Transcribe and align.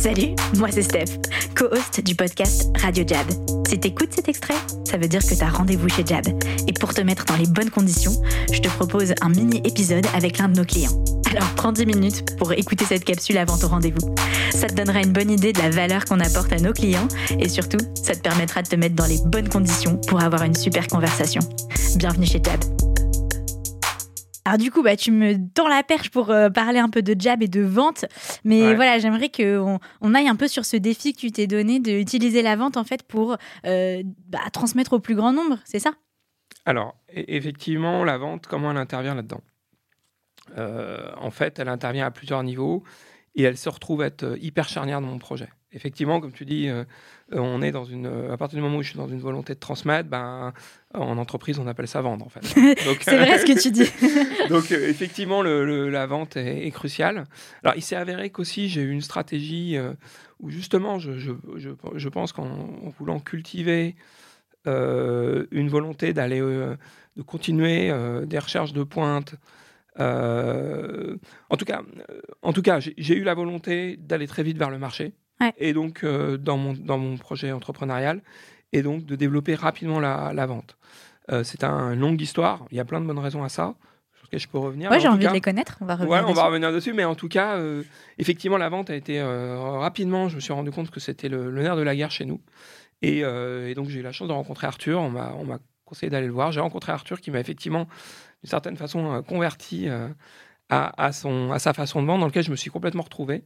Salut, 0.00 0.34
moi 0.56 0.68
c'est 0.70 0.80
Steph, 0.80 1.18
co-host 1.54 2.02
du 2.02 2.14
podcast 2.14 2.70
Radio 2.80 3.04
Jab. 3.06 3.26
Si 3.68 3.78
t'écoutes 3.78 4.14
cet 4.14 4.30
extrait, 4.30 4.54
ça 4.84 4.96
veut 4.96 5.08
dire 5.08 5.20
que 5.20 5.34
t'as 5.34 5.50
rendez-vous 5.50 5.90
chez 5.90 6.06
Jab. 6.06 6.24
Et 6.66 6.72
pour 6.72 6.94
te 6.94 7.02
mettre 7.02 7.26
dans 7.26 7.36
les 7.36 7.44
bonnes 7.44 7.68
conditions, 7.68 8.14
je 8.50 8.60
te 8.60 8.68
propose 8.68 9.12
un 9.20 9.28
mini-épisode 9.28 10.06
avec 10.14 10.38
l'un 10.38 10.48
de 10.48 10.56
nos 10.56 10.64
clients. 10.64 11.04
Alors 11.30 11.50
prends 11.54 11.72
10 11.72 11.84
minutes 11.84 12.38
pour 12.38 12.50
écouter 12.54 12.86
cette 12.86 13.04
capsule 13.04 13.36
avant 13.36 13.58
ton 13.58 13.68
rendez-vous. 13.68 14.14
Ça 14.52 14.68
te 14.68 14.74
donnera 14.74 15.02
une 15.02 15.12
bonne 15.12 15.30
idée 15.30 15.52
de 15.52 15.58
la 15.58 15.68
valeur 15.68 16.06
qu'on 16.06 16.20
apporte 16.20 16.50
à 16.54 16.56
nos 16.56 16.72
clients 16.72 17.08
et 17.38 17.50
surtout, 17.50 17.78
ça 17.94 18.14
te 18.14 18.20
permettra 18.20 18.62
de 18.62 18.68
te 18.68 18.76
mettre 18.76 18.94
dans 18.94 19.06
les 19.06 19.18
bonnes 19.26 19.50
conditions 19.50 20.00
pour 20.08 20.22
avoir 20.22 20.44
une 20.44 20.54
super 20.54 20.88
conversation. 20.88 21.42
Bienvenue 21.96 22.26
chez 22.26 22.40
Jab. 22.42 22.79
Alors 24.44 24.58
du 24.58 24.70
coup, 24.70 24.82
bah, 24.82 24.96
tu 24.96 25.10
me 25.12 25.34
tends 25.52 25.68
la 25.68 25.82
perche 25.82 26.10
pour 26.10 26.30
euh, 26.30 26.48
parler 26.48 26.78
un 26.78 26.88
peu 26.88 27.02
de 27.02 27.14
jab 27.20 27.42
et 27.42 27.48
de 27.48 27.60
vente. 27.60 28.06
Mais 28.44 28.68
Ouais. 28.68 28.74
voilà, 28.74 28.98
j'aimerais 28.98 29.28
qu'on 29.28 29.78
on 30.00 30.14
aille 30.14 30.28
un 30.28 30.36
peu 30.36 30.48
sur 30.48 30.64
ce 30.64 30.76
défi 30.76 31.12
que 31.12 31.18
tu 31.20 31.30
t'es 31.30 31.46
donné 31.46 31.78
d'utiliser 31.78 32.40
la 32.42 32.56
vente 32.56 32.76
en 32.76 32.84
fait 32.84 33.02
pour 33.02 33.36
euh, 33.66 34.02
bah, 34.28 34.38
transmettre 34.52 34.94
au 34.94 34.98
plus 35.00 35.14
grand 35.14 35.32
nombre, 35.32 35.58
c'est 35.64 35.78
ça? 35.78 35.92
Alors, 36.64 36.96
e- 37.16 37.24
effectivement, 37.28 38.02
la 38.04 38.16
vente, 38.18 38.46
comment 38.46 38.70
elle 38.70 38.76
intervient 38.78 39.14
là-dedans? 39.14 39.42
Euh, 40.58 41.10
En 41.16 41.30
fait, 41.30 41.58
elle 41.58 41.68
intervient 41.68 42.06
à 42.06 42.10
plusieurs 42.10 42.42
niveaux 42.42 42.82
et 43.34 43.42
elle 43.42 43.56
se 43.58 43.68
retrouve 43.68 44.02
être 44.02 44.36
hyper 44.40 44.68
charnière 44.68 45.00
dans 45.00 45.06
mon 45.08 45.18
projet. 45.18 45.48
Effectivement, 45.72 46.20
comme 46.20 46.32
tu 46.32 46.44
dis, 46.44 46.68
euh, 46.68 46.82
euh, 47.32 47.38
on 47.38 47.62
est 47.62 47.70
dans 47.70 47.84
une. 47.84 48.06
euh, 48.06 48.32
À 48.32 48.36
partir 48.36 48.56
du 48.56 48.62
moment 48.62 48.78
où 48.78 48.82
je 48.82 48.88
suis 48.88 48.98
dans 48.98 49.06
une 49.06 49.20
volonté 49.20 49.54
de 49.54 49.60
transmettre, 49.60 50.08
ben, 50.08 50.52
en 50.94 51.16
entreprise, 51.16 51.60
on 51.60 51.66
appelle 51.68 51.86
ça 51.86 52.00
vendre, 52.02 52.26
en 52.26 52.28
fait. 52.28 52.40
C'est 53.04 53.16
vrai 53.16 53.38
ce 53.38 53.44
que 53.46 53.60
tu 53.60 53.70
dis. 53.70 53.88
Donc 54.48 54.72
euh, 54.72 54.88
effectivement, 54.88 55.42
le- 55.42 55.64
le- 55.64 55.88
la 55.88 56.06
vente 56.06 56.36
est, 56.36 56.66
est 56.66 56.70
cruciale. 56.72 57.24
Alors 57.62 57.74
il 57.76 57.82
s'est 57.82 57.94
avéré 57.94 58.30
qu'aussi 58.30 58.68
j'ai 58.68 58.82
eu 58.82 58.90
une 58.90 59.00
stratégie 59.00 59.76
où 60.40 60.50
justement, 60.50 60.98
je, 60.98 61.18
je- 61.18 61.30
je- 61.56 61.70
je 61.94 62.08
pense 62.08 62.32
qu'en 62.32 62.48
en 62.48 62.88
voulant 62.98 63.20
cultiver 63.20 63.94
une 64.66 65.68
volonté 65.68 66.12
d'aller, 66.12 66.40
de 66.40 67.22
continuer 67.24 67.92
des 68.26 68.38
recherches 68.40 68.72
de 68.72 68.82
pointe. 68.82 69.36
en 69.98 71.56
tout 71.56 71.64
cas, 71.64 71.82
en 72.42 72.52
tout 72.52 72.62
cas, 72.62 72.80
j'ai 72.80 73.14
eu 73.16 73.22
la 73.22 73.34
volonté 73.34 73.96
d'aller 73.98 74.26
très 74.26 74.42
vite 74.42 74.58
vers 74.58 74.70
le 74.70 74.78
marché, 74.78 75.12
Ouais. 75.40 75.52
et 75.58 75.72
donc 75.72 76.04
euh, 76.04 76.36
dans 76.36 76.56
mon 76.56 76.74
dans 76.74 76.98
mon 76.98 77.16
projet 77.16 77.50
entrepreneurial, 77.52 78.20
et 78.72 78.82
donc 78.82 79.04
de 79.06 79.16
développer 79.16 79.54
rapidement 79.54 79.98
la, 80.00 80.32
la 80.34 80.46
vente. 80.46 80.76
Euh, 81.32 81.44
c'est 81.44 81.64
un- 81.64 81.92
une 81.92 82.00
longue 82.00 82.20
histoire. 82.20 82.64
Il 82.70 82.76
y 82.76 82.80
a 82.80 82.84
plein 82.84 83.00
de 83.00 83.06
bonnes 83.06 83.18
raisons 83.18 83.42
à 83.44 83.48
ça, 83.48 83.74
sur 84.14 84.24
lesquelles 84.24 84.40
je 84.40 84.48
peux 84.48 84.58
revenir. 84.58 84.90
Ouais, 84.90 85.00
j'ai 85.00 85.08
envie 85.08 85.22
cas- 85.24 85.28
de 85.30 85.34
les 85.34 85.40
connaître. 85.40 85.78
On 85.80 85.86
va 85.86 85.94
revenir. 85.94 86.10
Ouais, 86.12 86.18
on 86.20 86.26
va 86.26 86.32
dessus. 86.32 86.44
revenir 86.46 86.72
dessus, 86.72 86.92
mais 86.92 87.04
en 87.04 87.14
tout 87.14 87.28
cas, 87.28 87.56
euh, 87.56 87.82
effectivement, 88.18 88.58
la 88.58 88.68
vente 88.68 88.90
a 88.90 88.94
été 88.96 89.22
rapidement. 89.22 90.28
Je 90.28 90.36
me 90.36 90.40
suis 90.40 90.52
rendu 90.52 90.70
compte 90.70 90.90
que 90.90 91.00
c'était 91.00 91.28
le, 91.28 91.50
le 91.50 91.62
nerf 91.62 91.76
de 91.76 91.82
la 91.82 91.94
guerre 91.96 92.10
chez 92.10 92.24
nous. 92.24 92.40
Et, 93.02 93.20
et 93.20 93.74
donc, 93.74 93.88
j'ai 93.88 94.00
eu 94.00 94.02
la 94.02 94.12
chance 94.12 94.28
de 94.28 94.32
rencontrer 94.34 94.66
Arthur. 94.66 95.00
On 95.00 95.08
m'a 95.10 95.32
on 95.38 95.44
m'a 95.44 95.58
conseillé 95.86 96.10
d'aller 96.10 96.26
le 96.26 96.32
voir. 96.32 96.52
J'ai 96.52 96.60
rencontré 96.60 96.92
Arthur 96.92 97.20
qui 97.20 97.30
m'a 97.30 97.40
effectivement, 97.40 97.88
d'une 98.42 98.50
certaine 98.50 98.76
façon, 98.76 99.22
converti 99.26 99.88
à, 100.68 101.04
à 101.06 101.12
son, 101.12 101.50
à 101.52 101.58
sa 101.58 101.72
façon 101.72 102.02
de 102.02 102.06
vendre, 102.06 102.20
dans 102.20 102.26
lequel 102.26 102.44
je 102.44 102.50
me 102.50 102.56
suis 102.56 102.70
complètement 102.70 103.02
retrouvé. 103.02 103.42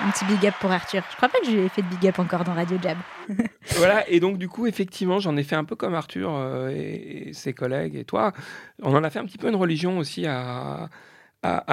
Un 0.00 0.10
petit 0.10 0.24
big 0.24 0.44
up 0.46 0.54
pour 0.60 0.72
Arthur. 0.72 1.04
Je 1.10 1.16
crois 1.16 1.28
pas 1.28 1.38
que 1.38 1.46
j'ai 1.46 1.68
fait 1.68 1.82
de 1.82 1.86
big 1.86 2.08
up 2.08 2.18
encore 2.18 2.42
dans 2.42 2.52
Radio 2.52 2.76
Jab. 2.82 2.98
voilà, 3.76 4.08
et 4.08 4.18
donc 4.18 4.38
du 4.38 4.48
coup, 4.48 4.66
effectivement, 4.66 5.20
j'en 5.20 5.36
ai 5.36 5.44
fait 5.44 5.54
un 5.54 5.64
peu 5.64 5.76
comme 5.76 5.94
Arthur 5.94 6.34
euh, 6.34 6.70
et, 6.70 7.32
ses 7.32 7.52
collègues 7.52 7.94
et 7.94 8.04
toi. 8.04 8.32
On 8.82 8.94
en 8.94 9.04
a 9.04 9.10
fait 9.10 9.20
un 9.20 9.24
petit 9.24 9.38
peu 9.38 9.48
une 9.48 9.54
religion 9.54 9.98
aussi 9.98 10.26
à, 10.26 10.88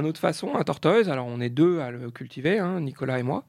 notre 0.00 0.18
façon, 0.18 0.54
à 0.54 0.64
Tortoise. 0.64 1.10
Alors, 1.10 1.26
on 1.26 1.40
est 1.40 1.50
deux 1.50 1.80
à 1.80 1.90
le 1.90 2.10
cultiver, 2.10 2.58
hein, 2.58 2.80
Nicolas 2.80 3.18
et 3.18 3.22
moi. 3.22 3.44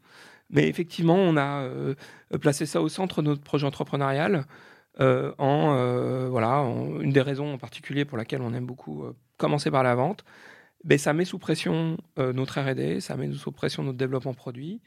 Mais 0.50 0.68
effectivement, 0.68 1.16
on 1.16 1.38
a 1.38 1.62
euh, 1.62 1.96
placé 2.42 2.66
ça 2.66 2.82
au 2.82 2.90
centre 2.90 3.22
de 3.22 3.28
notre 3.28 3.44
projet 3.44 3.66
entrepreneurial. 3.66 4.46
euh, 5.00 5.32
en 5.38 6.30
voilà, 6.30 6.58
une 7.02 7.12
des 7.12 7.22
raisons 7.22 7.54
en 7.54 7.58
particulier 7.58 8.04
pour 8.04 8.18
laquelle 8.18 8.42
on 8.42 8.54
aime 8.54 8.66
beaucoup 8.66 9.06
commencer 9.38 9.72
par 9.72 9.84
la 9.84 9.96
vente, 9.96 10.26
ben, 10.88 10.98
ça 10.98 11.14
met 11.14 11.26
sous 11.26 11.38
pression 11.38 11.98
euh, 12.18 12.32
notre 12.32 12.62
R&D, 12.62 13.02
ça 13.02 13.18
met 13.18 13.30
sous 13.34 13.52
pression 13.52 13.84
notre 13.84 13.98
développement 13.98 14.34
produit, 14.34 14.80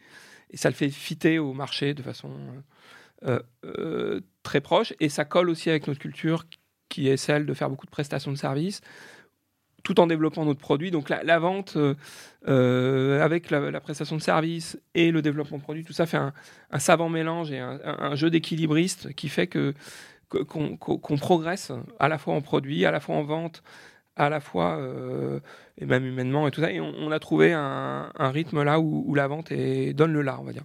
et 0.50 0.56
ça 0.56 0.70
le 0.70 0.74
fait 0.74 0.88
fitter 0.88 1.38
au 1.38 1.52
marché 1.52 1.92
de 1.92 2.02
façon 2.02 2.30
euh, 3.26 3.38
euh, 3.66 4.22
très 4.42 4.62
proche, 4.62 4.94
et 4.98 5.10
ça 5.10 5.26
colle 5.26 5.50
aussi 5.50 5.68
avec 5.68 5.86
notre 5.86 6.00
culture 6.00 6.44
qui 6.88 7.08
est 7.08 7.18
celle 7.18 7.44
de 7.44 7.52
faire 7.52 7.68
beaucoup 7.68 7.84
de 7.84 7.90
prestations 7.90 8.32
de 8.32 8.38
services, 8.38 8.80
tout 9.82 10.00
en 10.00 10.06
développant 10.06 10.46
notre 10.46 10.58
produit. 10.58 10.90
Donc 10.90 11.10
la, 11.10 11.38
vente 11.38 11.76
avec 12.46 13.50
la, 13.50 13.80
prestation 13.80 14.16
de 14.16 14.22
service 14.22 14.80
et 14.94 15.10
le 15.10 15.22
développement 15.22 15.58
produit, 15.58 15.84
tout 15.84 15.92
ça 15.92 16.06
fait 16.06 16.18
un, 16.18 16.32
savant 16.78 17.08
mélange 17.10 17.52
et 17.52 17.58
un, 17.58 18.14
jeu 18.14 18.30
d'équilibriste 18.30 19.14
qui 19.14 19.28
fait 19.28 19.46
que 19.46 19.74
qu'on 20.28 21.16
progresse 21.18 21.72
à 21.98 22.08
la 22.08 22.18
fois 22.18 22.34
en 22.34 22.40
produit, 22.40 22.84
à 22.84 22.90
la 22.90 23.00
fois 23.00 23.16
en 23.16 23.24
vente, 23.24 23.62
à 24.20 24.28
la 24.28 24.40
fois 24.40 24.76
euh, 24.76 25.40
et 25.78 25.86
même 25.86 26.04
humainement 26.04 26.46
et 26.46 26.50
tout 26.50 26.60
ça. 26.60 26.70
Et 26.70 26.80
on, 26.80 27.10
a 27.10 27.18
trouvé 27.18 27.52
un, 27.52 28.10
rythme 28.18 28.62
là 28.62 28.78
où, 28.78 29.14
la 29.14 29.26
vente 29.26 29.52
donne 29.52 30.12
le 30.12 30.22
là, 30.22 30.36
on 30.38 30.44
va 30.44 30.52
dire. 30.52 30.64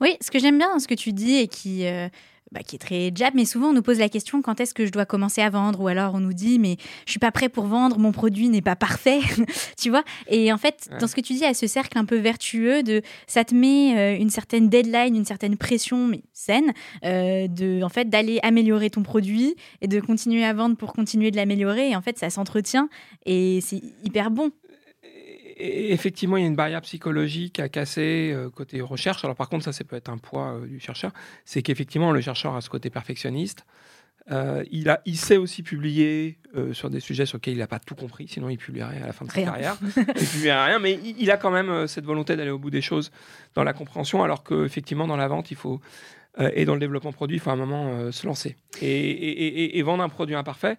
Oui, 0.00 0.16
ce 0.20 0.30
que 0.30 0.38
j'aime 0.38 0.58
bien 0.58 0.78
ce 0.78 0.86
que 0.86 0.94
tu 0.94 1.12
dis 1.12 1.38
et 1.38 1.48
qui, 1.48 1.86
euh, 1.86 2.08
bah, 2.52 2.60
qui 2.66 2.76
est 2.76 2.78
très 2.78 3.10
jab, 3.14 3.34
mais 3.34 3.44
souvent 3.44 3.68
on 3.68 3.72
nous 3.72 3.82
pose 3.82 3.98
la 3.98 4.08
question 4.08 4.42
quand 4.42 4.60
est-ce 4.60 4.74
que 4.74 4.86
je 4.86 4.92
dois 4.92 5.06
commencer 5.06 5.40
à 5.40 5.50
vendre? 5.50 5.80
Ou 5.80 5.88
alors 5.88 6.14
on 6.14 6.20
nous 6.20 6.32
dit 6.34 6.58
mais 6.58 6.76
je 7.06 7.10
suis 7.10 7.18
pas 7.18 7.32
prêt 7.32 7.48
pour 7.48 7.64
vendre, 7.64 7.98
mon 7.98 8.12
produit 8.12 8.48
n'est 8.48 8.60
pas 8.62 8.76
parfait, 8.76 9.20
tu 9.80 9.90
vois? 9.90 10.04
Et 10.28 10.52
en 10.52 10.58
fait, 10.58 10.88
Ouais. 10.90 10.98
dans 10.98 11.06
ce 11.06 11.14
que 11.14 11.20
tu 11.20 11.32
dis, 11.34 11.44
a 11.44 11.54
ce 11.54 11.66
cercle 11.66 11.96
un 11.98 12.04
peu 12.04 12.16
vertueux 12.16 12.82
de 12.82 13.02
ça 13.26 13.44
te 13.44 13.54
met 13.54 13.96
euh, 13.96 14.16
une 14.20 14.30
certaine 14.30 14.68
deadline, 14.68 15.14
une 15.16 15.24
certaine 15.24 15.56
pression, 15.56 16.06
mais 16.06 16.22
saine, 16.32 16.72
euh, 17.04 17.46
de 17.48 17.82
en 17.82 17.88
fait 17.88 18.08
d'aller 18.10 18.38
améliorer 18.42 18.90
ton 18.90 19.02
produit 19.02 19.54
et 19.80 19.88
de 19.88 20.00
continuer 20.00 20.44
à 20.44 20.52
vendre 20.52 20.76
pour 20.76 20.92
continuer 20.92 21.30
de 21.30 21.36
l'améliorer. 21.36 21.90
Et 21.90 21.96
en 21.96 22.02
fait, 22.02 22.18
ça 22.18 22.30
s'entretient 22.30 22.88
et 23.26 23.60
c'est 23.62 23.80
hyper 24.04 24.30
bon. 24.30 24.50
Effectivement, 25.58 26.36
il 26.36 26.40
y 26.42 26.44
a 26.44 26.48
une 26.48 26.56
barrière 26.56 26.80
psychologique 26.82 27.58
à 27.60 27.68
casser 27.68 28.32
euh, 28.34 28.50
côté 28.50 28.80
recherche. 28.80 29.24
Alors 29.24 29.36
par 29.36 29.48
contre, 29.48 29.64
ça, 29.64 29.72
ça 29.72 29.84
peut 29.84 29.96
être 29.96 30.08
un 30.10 30.18
poids 30.18 30.54
euh, 30.54 30.66
du 30.66 30.80
chercheur. 30.80 31.12
C'est 31.44 31.62
qu'effectivement, 31.62 32.12
le 32.12 32.20
chercheur 32.20 32.54
a 32.54 32.60
ce 32.60 32.70
côté 32.70 32.90
perfectionniste. 32.90 33.64
Euh, 34.30 34.62
il, 34.70 34.88
a, 34.88 35.00
il 35.04 35.16
sait 35.16 35.36
aussi 35.36 35.64
publier 35.64 36.38
sur 36.72 36.90
des 36.90 37.00
sujets 37.00 37.26
sur 37.26 37.38
lesquels 37.38 37.54
il 37.54 37.58
n'a 37.58 37.66
pas 37.66 37.80
tout 37.80 37.96
compris, 37.96 38.28
sinon 38.28 38.48
il 38.50 38.56
publierait 38.56 39.02
à 39.02 39.06
la 39.06 39.12
fin 39.12 39.24
de 39.24 39.32
sa 39.32 39.42
carrière. 39.42 39.76
il 39.96 40.26
publierait 40.28 40.66
rien, 40.66 40.78
mais 40.78 40.92
il, 41.02 41.16
il 41.20 41.30
a 41.32 41.36
quand 41.36 41.50
même 41.50 41.88
cette 41.88 42.04
volonté 42.04 42.36
d'aller 42.36 42.50
au 42.50 42.58
bout 42.58 42.70
des 42.70 42.82
choses 42.82 43.10
dans 43.56 43.64
la 43.64 43.72
compréhension, 43.72 44.22
alors 44.22 44.44
qu'effectivement, 44.44 45.08
dans 45.08 45.16
la 45.16 45.26
vente, 45.26 45.50
il 45.50 45.56
faut, 45.56 45.80
et 46.54 46.64
dans 46.64 46.74
le 46.74 46.80
développement 46.80 47.12
produit, 47.12 47.38
il 47.38 47.40
faut 47.40 47.50
à 47.50 47.54
un 47.54 47.56
moment 47.56 48.12
se 48.12 48.24
lancer. 48.26 48.54
Et, 48.80 48.86
et- 48.86 49.46
et- 49.64 49.78
et 49.78 49.82
vendre 49.82 50.04
un 50.04 50.08
produit 50.08 50.36
imparfait, 50.36 50.76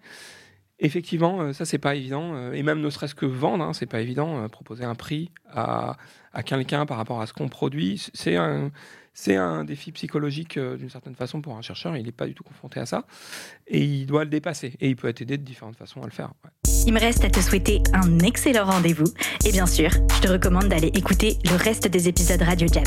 effectivement, 0.78 1.40
euh, 1.40 1.52
ça, 1.52 1.64
c'est 1.64 1.78
pas 1.78 1.94
évident. 1.94 2.34
euh, 2.34 2.52
et 2.52 2.62
même 2.62 2.80
ne 2.80 2.90
serait-ce 2.90 3.14
que 3.14 3.26
vendre, 3.26 3.64
hein, 3.64 3.72
c'est 3.72 3.86
pas 3.86 4.00
évident. 4.00 4.42
euh, 4.42 4.48
proposer 4.48 4.84
un 4.84 4.94
prix 4.94 5.30
à, 5.50 5.96
à 6.32 6.42
quelqu'un 6.42 6.86
par 6.86 6.96
rapport 6.96 7.20
à 7.20 7.26
ce 7.26 7.32
qu'on 7.32 7.48
produit, 7.48 8.02
c'est 8.14 8.36
un, 8.36 8.70
c'est 9.12 9.36
un 9.36 9.64
défi 9.64 9.92
psychologique 9.92 10.58
d'une 10.58 10.90
certaine 10.90 11.14
façon 11.14 11.40
pour 11.40 11.56
un 11.56 11.62
chercheur. 11.62 11.96
Il 11.96 12.04
n'est 12.04 12.12
pas 12.12 12.26
du 12.26 12.34
tout 12.34 12.42
confronté 12.42 12.80
à 12.80 12.86
ça. 12.86 13.04
Et 13.68 13.82
il 13.82 14.06
doit 14.06 14.24
le 14.24 14.30
dépasser. 14.30 14.74
Et 14.80 14.88
il 14.88 14.96
peut 14.96 15.08
être 15.08 15.22
aidé 15.22 15.38
de 15.38 15.44
différentes 15.44 15.76
façons 15.76 16.02
à 16.02 16.06
le 16.06 16.10
faire. 16.10 16.32
Il 16.86 16.92
me 16.92 17.00
reste 17.00 17.24
à 17.24 17.30
te 17.30 17.40
souhaiter 17.40 17.80
un 17.92 18.18
excellent 18.20 18.64
rendez-vous. 18.64 19.06
Et 19.46 19.52
bien 19.52 19.66
sûr, 19.66 19.90
je 20.16 20.20
te 20.20 20.28
recommande 20.28 20.68
d'aller 20.68 20.88
écouter 20.88 21.38
le 21.44 21.56
reste 21.56 21.86
des 21.88 22.08
épisodes 22.08 22.42
Radio 22.42 22.66
Jab. 22.66 22.86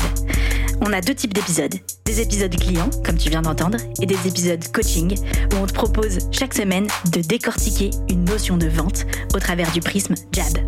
On 0.80 0.92
a 0.92 1.00
deux 1.00 1.14
types 1.14 1.34
d'épisodes. 1.34 1.74
Des 2.04 2.20
épisodes 2.20 2.54
clients, 2.54 2.90
comme 3.04 3.16
tu 3.16 3.28
viens 3.30 3.42
d'entendre, 3.42 3.78
et 4.00 4.06
des 4.06 4.26
épisodes 4.26 4.64
coaching, 4.72 5.16
où 5.52 5.56
on 5.56 5.66
te 5.66 5.72
propose 5.72 6.18
chaque 6.30 6.54
semaine 6.54 6.86
de 7.12 7.20
décortiquer 7.20 7.90
une 8.08 8.24
notion 8.24 8.56
de 8.56 8.68
vente 8.68 9.04
au 9.34 9.38
travers 9.38 9.70
du 9.72 9.80
prisme 9.80 10.14
Jab. 10.32 10.58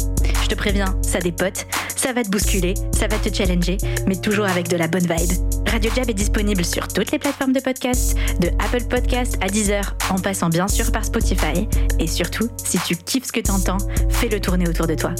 Je 0.43 0.49
te 0.49 0.55
préviens, 0.55 0.97
ça 1.03 1.21
dépote, 1.21 1.67
ça 1.97 2.13
va 2.13 2.25
te 2.25 2.29
bousculer, 2.29 2.75
ça 2.93 3.07
va 3.07 3.19
te 3.19 3.33
challenger, 3.33 3.79
mais 4.07 4.17
toujours 4.17 4.47
avec 4.47 4.69
de 4.69 4.77
la 4.77 4.89
bonne 4.89 5.07
vibe. 5.07 5.33
Radio 5.69 5.91
Jab 5.95 6.11
est 6.11 6.15
disponible 6.15 6.65
sur 6.65 6.89
toutes 6.89 7.13
les 7.13 7.19
plateformes 7.19 7.53
de 7.53 7.61
podcast, 7.61 8.17
de 8.41 8.49
Apple 8.59 8.85
Podcast 8.85 9.39
à 9.41 9.47
Deezer, 9.47 9.97
en 10.11 10.19
passant 10.19 10.49
bien 10.49 10.67
sûr 10.67 10.91
par 10.91 11.05
Spotify. 11.05 11.69
Et 12.01 12.09
surtout, 12.09 12.49
si 12.57 12.79
tu 12.81 12.97
kiffes 12.97 13.27
ce 13.27 13.33
que 13.33 13.41
t'entends, 13.41 13.79
fais-le 14.09 14.41
tourner 14.41 14.69
autour 14.69 14.87
de 14.89 14.95
toi. 14.95 15.15